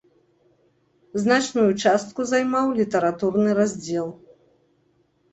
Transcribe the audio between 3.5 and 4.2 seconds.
раздзел.